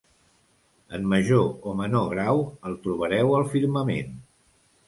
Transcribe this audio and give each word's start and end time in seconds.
En 0.97 1.05
major 1.11 1.51
o 1.71 1.75
menor 1.83 2.09
grau, 2.15 2.43
el 2.71 2.81
trobareu 2.87 3.37
al 3.41 3.49
firmament. 3.55 4.21